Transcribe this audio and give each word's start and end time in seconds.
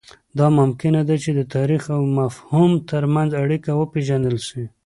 دا 0.37 0.47
ممکنه 0.59 1.01
ده 1.07 1.15
چې 1.23 1.31
د 1.39 1.41
تاریخ 1.55 1.83
او 1.95 2.01
مفهوم 2.19 2.71
ترمنځ 2.91 3.29
اړیکه 3.43 3.71
وپېژندل 3.75 4.37
سي. 4.47 4.63